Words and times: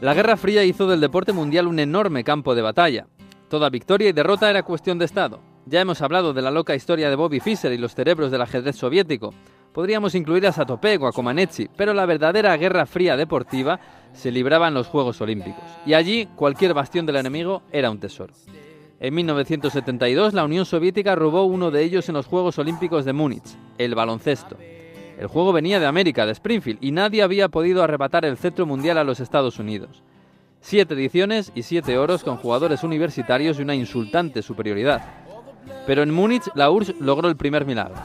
La 0.00 0.14
Guerra 0.14 0.38
Fría 0.38 0.64
hizo 0.64 0.86
del 0.88 0.98
deporte 0.98 1.34
mundial 1.34 1.66
un 1.66 1.78
enorme 1.78 2.24
campo 2.24 2.54
de 2.54 2.62
batalla. 2.62 3.06
Toda 3.50 3.68
victoria 3.68 4.08
y 4.08 4.12
derrota 4.12 4.48
era 4.48 4.62
cuestión 4.62 4.98
de 4.98 5.04
Estado. 5.04 5.40
Ya 5.66 5.82
hemos 5.82 6.00
hablado 6.00 6.32
de 6.32 6.40
la 6.40 6.50
loca 6.50 6.74
historia 6.74 7.10
de 7.10 7.16
Bobby 7.16 7.38
Fischer 7.38 7.70
y 7.70 7.76
los 7.76 7.94
cerebros 7.94 8.30
del 8.30 8.40
ajedrez 8.40 8.76
soviético. 8.76 9.34
Podríamos 9.74 10.14
incluir 10.14 10.46
a 10.46 10.52
Satopeg 10.52 11.02
o 11.02 11.06
a 11.06 11.12
Comaneci, 11.12 11.68
pero 11.76 11.92
la 11.92 12.06
verdadera 12.06 12.56
Guerra 12.56 12.86
Fría 12.86 13.14
deportiva 13.14 13.78
se 14.14 14.32
libraba 14.32 14.68
en 14.68 14.74
los 14.74 14.86
Juegos 14.86 15.20
Olímpicos. 15.20 15.64
Y 15.84 15.92
allí 15.92 16.26
cualquier 16.34 16.72
bastión 16.72 17.04
del 17.04 17.16
enemigo 17.16 17.62
era 17.70 17.90
un 17.90 18.00
tesoro. 18.00 18.32
En 19.00 19.14
1972 19.14 20.32
la 20.32 20.44
Unión 20.44 20.64
Soviética 20.64 21.14
robó 21.14 21.44
uno 21.44 21.70
de 21.70 21.82
ellos 21.82 22.08
en 22.08 22.14
los 22.14 22.24
Juegos 22.24 22.58
Olímpicos 22.58 23.04
de 23.04 23.12
Múnich, 23.12 23.54
el 23.76 23.94
baloncesto. 23.94 24.56
El 25.20 25.26
juego 25.26 25.52
venía 25.52 25.78
de 25.78 25.84
América, 25.84 26.24
de 26.24 26.32
Springfield, 26.32 26.78
y 26.80 26.92
nadie 26.92 27.22
había 27.22 27.50
podido 27.50 27.82
arrebatar 27.82 28.24
el 28.24 28.38
cetro 28.38 28.64
mundial 28.64 28.96
a 28.96 29.04
los 29.04 29.20
Estados 29.20 29.58
Unidos. 29.58 30.02
Siete 30.62 30.94
ediciones 30.94 31.52
y 31.54 31.62
siete 31.62 31.98
oros 31.98 32.24
con 32.24 32.38
jugadores 32.38 32.84
universitarios 32.84 33.58
y 33.58 33.62
una 33.62 33.74
insultante 33.74 34.40
superioridad. 34.40 35.04
Pero 35.86 36.02
en 36.02 36.10
Múnich 36.10 36.48
la 36.54 36.70
URSS 36.70 36.98
logró 37.00 37.28
el 37.28 37.36
primer 37.36 37.66
milagro. 37.66 37.96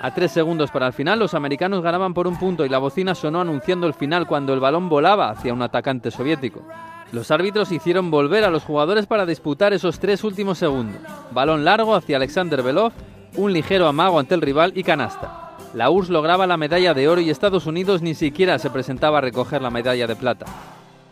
A 0.00 0.12
tres 0.12 0.32
segundos 0.32 0.72
para 0.72 0.88
el 0.88 0.92
final, 0.92 1.20
los 1.20 1.34
americanos 1.34 1.84
ganaban 1.84 2.14
por 2.14 2.26
un 2.26 2.36
punto 2.36 2.66
y 2.66 2.68
la 2.68 2.78
bocina 2.78 3.14
sonó 3.14 3.40
anunciando 3.40 3.86
el 3.86 3.94
final 3.94 4.26
cuando 4.26 4.52
el 4.52 4.58
balón 4.58 4.88
volaba 4.88 5.30
hacia 5.30 5.54
un 5.54 5.62
atacante 5.62 6.10
soviético. 6.10 6.64
Los 7.12 7.30
árbitros 7.30 7.70
hicieron 7.70 8.10
volver 8.10 8.42
a 8.42 8.50
los 8.50 8.64
jugadores 8.64 9.06
para 9.06 9.24
disputar 9.24 9.72
esos 9.72 10.00
tres 10.00 10.24
últimos 10.24 10.58
segundos. 10.58 11.00
Balón 11.30 11.64
largo 11.64 11.94
hacia 11.94 12.16
Alexander 12.16 12.60
Belov, 12.60 12.90
un 13.36 13.52
ligero 13.52 13.86
amago 13.86 14.18
ante 14.18 14.34
el 14.34 14.40
rival 14.40 14.72
y 14.74 14.82
canasta. 14.82 15.39
La 15.72 15.88
URSS 15.88 16.10
lograba 16.10 16.48
la 16.48 16.56
medalla 16.56 16.94
de 16.94 17.08
oro 17.08 17.20
y 17.20 17.30
Estados 17.30 17.66
Unidos 17.66 18.02
ni 18.02 18.14
siquiera 18.14 18.58
se 18.58 18.70
presentaba 18.70 19.18
a 19.18 19.20
recoger 19.20 19.62
la 19.62 19.70
medalla 19.70 20.08
de 20.08 20.16
plata. 20.16 20.46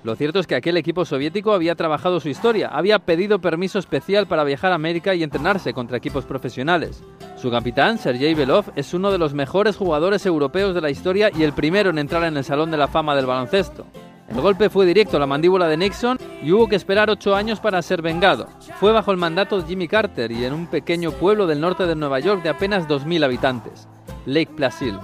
Lo 0.02 0.16
cierto 0.16 0.40
es 0.40 0.48
que 0.48 0.56
aquel 0.56 0.76
equipo 0.76 1.04
soviético 1.04 1.52
había 1.52 1.76
trabajado 1.76 2.18
su 2.18 2.28
historia, 2.28 2.68
había 2.68 2.98
pedido 2.98 3.40
permiso 3.40 3.78
especial 3.78 4.26
para 4.26 4.42
viajar 4.42 4.72
a 4.72 4.76
América 4.76 5.14
y 5.14 5.22
entrenarse 5.22 5.72
contra 5.72 5.96
equipos 5.96 6.24
profesionales. 6.24 7.04
Su 7.36 7.52
capitán, 7.52 7.98
Sergei 7.98 8.34
Belov, 8.34 8.64
es 8.74 8.94
uno 8.94 9.12
de 9.12 9.18
los 9.18 9.32
mejores 9.32 9.76
jugadores 9.76 10.26
europeos 10.26 10.74
de 10.74 10.80
la 10.80 10.90
historia 10.90 11.30
y 11.32 11.44
el 11.44 11.52
primero 11.52 11.90
en 11.90 11.98
entrar 11.98 12.24
en 12.24 12.36
el 12.36 12.44
Salón 12.44 12.72
de 12.72 12.78
la 12.78 12.88
Fama 12.88 13.14
del 13.14 13.26
baloncesto. 13.26 13.86
El 14.28 14.40
golpe 14.40 14.70
fue 14.70 14.86
directo 14.86 15.16
a 15.16 15.20
la 15.20 15.26
mandíbula 15.26 15.68
de 15.68 15.76
Nixon 15.76 16.18
y 16.42 16.52
hubo 16.52 16.68
que 16.68 16.76
esperar 16.76 17.10
ocho 17.10 17.34
años 17.34 17.60
para 17.60 17.80
ser 17.80 18.02
vengado. 18.02 18.48
Fue 18.78 18.92
bajo 18.92 19.12
el 19.12 19.16
mandato 19.16 19.60
de 19.60 19.66
Jimmy 19.68 19.88
Carter 19.88 20.30
y 20.32 20.44
en 20.44 20.52
un 20.52 20.66
pequeño 20.66 21.12
pueblo 21.12 21.46
del 21.46 21.60
norte 21.60 21.86
de 21.86 21.94
Nueva 21.94 22.20
York 22.20 22.42
de 22.42 22.50
apenas 22.50 22.86
2.000 22.86 23.24
habitantes. 23.24 23.88
Lake 24.28 24.52
Placid. 24.54 24.94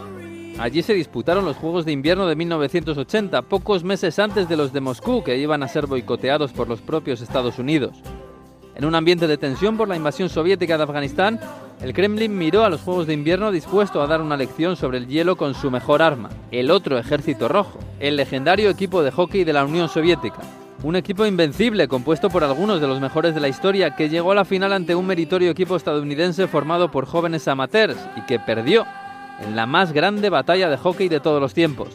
Allí 0.58 0.83
se 0.83 0.94
disputaron 0.94 1.44
los 1.44 1.56
Juegos 1.56 1.84
de 1.84 1.92
Invierno 1.92 2.27
de 2.27 2.36
1980, 2.36 3.42
pocos 3.42 3.83
meses 3.83 4.19
antes 4.19 4.48
de 4.48 4.56
los 4.56 4.72
de 4.72 4.80
Moscú, 4.80 5.25
que 5.25 5.36
iban 5.36 5.62
a 5.62 5.69
ser 5.69 5.86
boicoteados 5.86 6.53
por 6.53 6.69
los 6.69 6.80
propios 6.80 7.20
Estados 7.20 7.58
Unidos. 7.58 7.97
En 8.77 8.84
un 8.84 8.95
ambiente 8.95 9.27
de 9.27 9.39
tensión 9.39 9.77
por 9.77 9.89
la 9.89 9.97
invasión 9.97 10.28
soviética 10.28 10.77
de 10.77 10.84
Afganistán, 10.84 11.41
el 11.80 11.92
Kremlin 11.92 12.36
miró 12.36 12.64
a 12.64 12.70
los 12.70 12.83
Juegos 12.83 13.06
de 13.06 13.14
Invierno 13.14 13.50
dispuesto 13.50 14.02
a 14.02 14.06
dar 14.06 14.20
una 14.20 14.36
lección 14.36 14.77
sobre 14.77 14.98
el 14.98 15.08
hielo 15.08 15.36
con 15.36 15.55
su 15.55 15.70
mejor 15.70 16.02
arma, 16.02 16.30
el 16.50 16.70
otro 16.70 16.98
ejército 16.98 17.48
rojo, 17.48 17.78
el 17.98 18.17
legendario 18.17 18.70
equipo 18.70 19.02
de 19.02 19.11
hockey 19.11 19.45
de 19.45 19.52
la 19.52 19.64
Unión 19.64 19.89
Soviética. 19.89 20.41
Un 20.83 20.97
equipo 20.97 21.25
invencible 21.25 21.89
compuesto 21.89 22.28
por 22.28 22.45
algunos 22.45 22.80
de 22.80 22.86
los 22.86 23.00
mejores 23.00 23.34
de 23.34 23.41
la 23.41 23.48
historia 23.48 23.97
que 23.97 24.11
llegó 24.11 24.33
a 24.33 24.34
la 24.34 24.45
final 24.45 24.72
ante 24.72 24.95
un 24.95 25.06
meritorio 25.06 25.50
equipo 25.50 25.77
estadounidense 25.77 26.47
formado 26.47 26.91
por 26.91 27.06
jóvenes 27.06 27.48
amateurs 27.48 27.97
y 28.17 28.20
que 28.27 28.39
perdió 28.39 28.84
en 29.41 29.57
la 29.57 29.67
más 29.67 29.93
grande 29.93 30.31
batalla 30.31 30.69
de 30.69 30.77
hockey 30.77 31.09
de 31.09 31.21
todos 31.21 31.41
los 31.41 31.55
tiempos. 31.55 31.89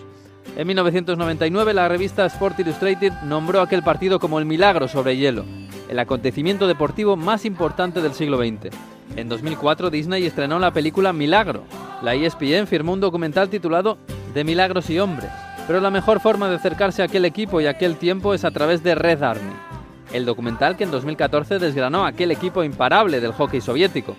En 0.55 0.67
1999 0.67 1.73
la 1.73 1.87
revista 1.87 2.25
Sport 2.25 2.59
Illustrated 2.59 3.13
nombró 3.23 3.61
aquel 3.61 3.83
partido 3.83 4.19
como 4.19 4.39
el 4.39 4.45
milagro 4.45 4.87
sobre 4.87 5.17
hielo, 5.17 5.45
el 5.89 5.99
acontecimiento 5.99 6.67
deportivo 6.67 7.15
más 7.15 7.45
importante 7.45 8.01
del 8.01 8.13
siglo 8.13 8.37
XX. 8.37 8.75
En 9.15 9.29
2004 9.29 9.89
Disney 9.89 10.25
estrenó 10.25 10.59
la 10.59 10.71
película 10.71 11.13
Milagro. 11.13 11.63
La 12.01 12.13
ESPN 12.13 12.67
firmó 12.67 12.93
un 12.93 12.99
documental 12.99 13.49
titulado 13.49 13.97
De 14.33 14.43
Milagros 14.43 14.89
y 14.89 14.99
Hombres. 14.99 15.31
Pero 15.67 15.81
la 15.81 15.91
mejor 15.91 16.19
forma 16.19 16.49
de 16.49 16.55
acercarse 16.55 17.01
a 17.01 17.05
aquel 17.05 17.25
equipo 17.25 17.61
y 17.61 17.67
aquel 17.67 17.97
tiempo 17.97 18.33
es 18.33 18.43
a 18.43 18.51
través 18.51 18.81
de 18.81 18.95
Red 18.95 19.21
Army, 19.21 19.53
el 20.11 20.25
documental 20.25 20.75
que 20.75 20.83
en 20.83 20.89
2014 20.89 21.59
desgranó 21.59 22.05
aquel 22.05 22.31
equipo 22.31 22.63
imparable 22.63 23.19
del 23.19 23.33
hockey 23.33 23.61
soviético, 23.61 24.15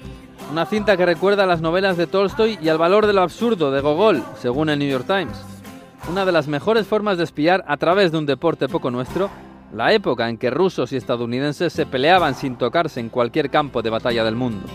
una 0.50 0.66
cinta 0.66 0.96
que 0.96 1.06
recuerda 1.06 1.44
a 1.44 1.46
las 1.46 1.60
novelas 1.60 1.96
de 1.96 2.08
Tolstoy 2.08 2.58
y 2.60 2.68
al 2.68 2.78
valor 2.78 3.06
de 3.06 3.12
lo 3.12 3.22
absurdo 3.22 3.70
de 3.70 3.80
Gogol, 3.80 4.22
según 4.38 4.68
el 4.68 4.80
New 4.80 4.90
York 4.90 5.06
Times. 5.06 5.44
Una 6.10 6.24
de 6.24 6.32
las 6.32 6.48
mejores 6.48 6.86
formas 6.86 7.18
de 7.18 7.24
espiar 7.24 7.64
a 7.68 7.76
través 7.76 8.10
de 8.10 8.18
un 8.18 8.26
deporte 8.26 8.68
poco 8.68 8.90
nuestro, 8.90 9.30
la 9.72 9.92
época 9.92 10.28
en 10.28 10.38
que 10.38 10.50
rusos 10.50 10.92
y 10.92 10.96
estadounidenses 10.96 11.72
se 11.72 11.86
peleaban 11.86 12.34
sin 12.34 12.56
tocarse 12.56 12.98
en 12.98 13.10
cualquier 13.10 13.48
campo 13.48 13.80
de 13.82 13.90
batalla 13.90 14.24
del 14.24 14.34
mundo. 14.34 14.66